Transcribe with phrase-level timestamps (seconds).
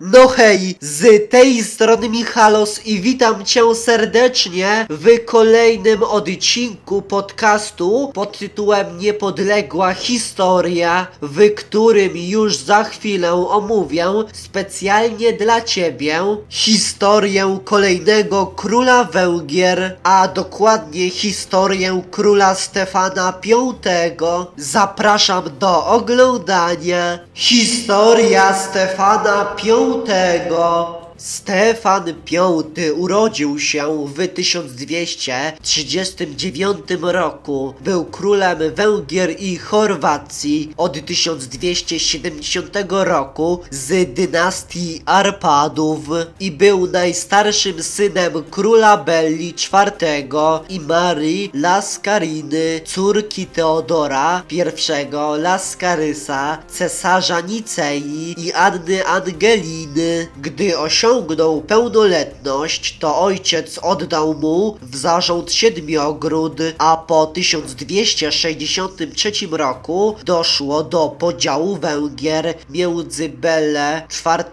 [0.00, 8.38] No hej, z tej strony Michalos i witam cię serdecznie w kolejnym odcinku podcastu pod
[8.38, 19.04] tytułem Niepodległa Historia, w którym już za chwilę omówię specjalnie dla ciebie historię kolejnego króla
[19.04, 23.74] Węgier, a dokładnie historię króla Stefana V.
[24.56, 27.18] Zapraszam do oglądania.
[27.34, 32.12] Historia Stefana V żółtego Stefan V
[32.94, 37.74] urodził się w 1239 roku.
[37.80, 45.98] Był królem Węgier i Chorwacji od 1270 roku z dynastii Arpadów
[46.40, 49.92] i był najstarszym synem króla Belli IV
[50.68, 54.62] i Marii Laskariny, córki Teodora I
[55.38, 60.28] Laskarysa, cesarza Nicei i Anny Angeliny.
[60.42, 70.16] Gdy osiągnął osiągnął pełnoletność, to ojciec oddał mu w zarząd siedmiogród, a po 1263 roku
[70.24, 74.44] doszło do podziału Węgier między Belle IV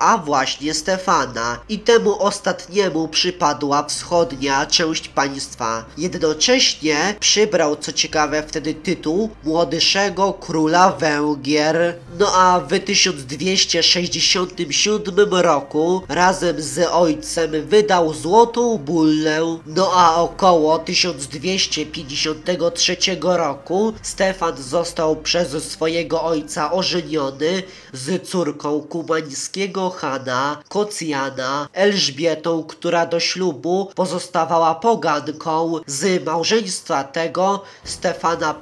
[0.00, 5.84] a właśnie Stefana i temu ostatniemu przypadła wschodnia część państwa.
[5.98, 11.94] Jednocześnie przybrał co ciekawe wtedy tytuł młodszego króla Węgier.
[12.18, 22.96] No a w 1267 roku razem z ojcem wydał złotą bullę, no a około 1253
[23.20, 33.20] roku Stefan został przez swojego ojca ożeniony z córką kumańskiego Hana, Kocjana, Elżbietą, która do
[33.20, 35.74] ślubu pozostawała poganką.
[35.86, 38.58] Z małżeństwa tego Stefana V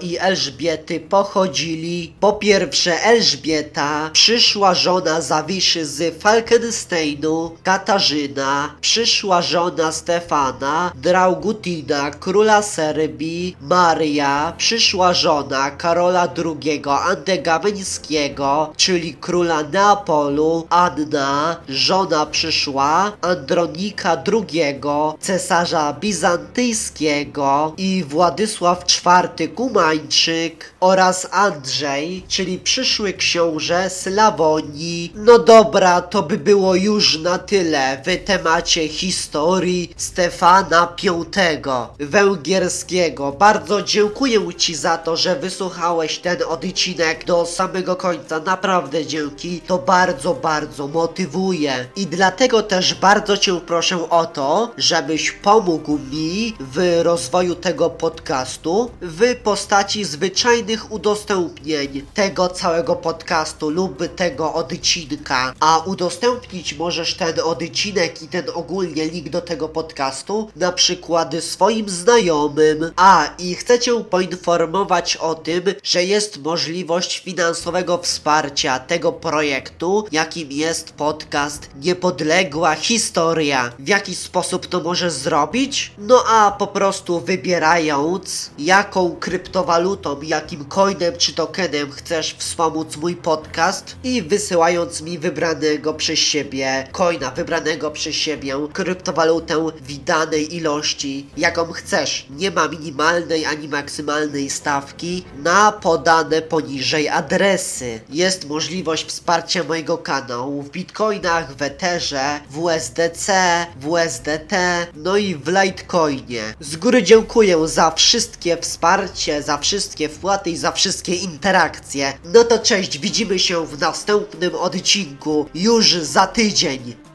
[0.00, 9.92] i Elżbiety pochodzili po pierwsze Elżbieta, przyszła żona Zawiszy z Falken Falkensteinu Katarzyna, przyszła żona
[9.92, 22.26] Stefana, Draugutina, króla Serbii, Maria, przyszła żona Karola II Andegaweńskiego, czyli króla Neapolu, Anna, żona
[22.26, 24.80] przyszła Andronika II,
[25.20, 35.12] cesarza bizantyjskiego i Władysław IV Kumańczyk oraz Andrzej, czyli przyszły książę Slawonii.
[35.14, 43.32] No dobra, to by było już na tyle w temacie historii Stefana V Węgierskiego.
[43.32, 48.40] Bardzo dziękuję Ci za to, że wysłuchałeś ten odcinek do samego końca.
[48.40, 49.60] Naprawdę dzięki.
[49.60, 51.88] To bardzo, bardzo motywuje.
[51.96, 58.90] I dlatego też bardzo Cię proszę o to, żebyś pomógł mi w rozwoju tego podcastu
[59.02, 65.54] w postaci zwyczajnych udostępnień tego całego podcastu lub tego odcinka.
[65.60, 71.34] A udostępnić udostępnić możesz ten odcinek i ten ogólnie link do tego podcastu na przykład
[71.40, 72.92] swoim znajomym.
[72.96, 80.52] A i chcę Cię poinformować o tym, że jest możliwość finansowego wsparcia tego projektu, jakim
[80.52, 83.72] jest podcast Niepodległa Historia.
[83.78, 85.92] W jaki sposób to możesz zrobić?
[85.98, 93.96] No a po prostu wybierając jaką kryptowalutą, jakim coinem czy tokenem chcesz wspomóc mój podcast
[94.04, 101.72] i wysyłając mi wybranego przez siebie coina wybranego przez siebie, kryptowalutę w danej ilości, jaką
[101.72, 102.26] chcesz.
[102.30, 108.00] Nie ma minimalnej ani maksymalnej stawki na podane poniżej adresy.
[108.10, 113.32] Jest możliwość wsparcia mojego kanału w bitcoinach, w Etherze, w USDC,
[113.80, 114.52] w USDT,
[114.94, 116.42] no i w Litecoinie.
[116.60, 122.12] Z góry dziękuję za wszystkie wsparcie, za wszystkie wpłaty i za wszystkie interakcje.
[122.24, 125.86] No to cześć, widzimy się w następnym odcinku już
[126.18, 127.07] za tydzień.